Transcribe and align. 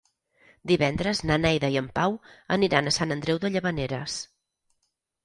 Divendres 0.69 1.19
na 1.31 1.35
Neida 1.43 1.69
i 1.75 1.77
en 1.81 1.89
Pau 1.99 2.15
aniran 2.55 2.89
a 2.89 2.95
Sant 2.97 3.17
Andreu 3.17 3.41
de 3.45 3.53
Llavaneres. 3.57 4.17